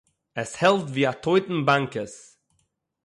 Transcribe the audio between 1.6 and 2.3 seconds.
באַנקעס.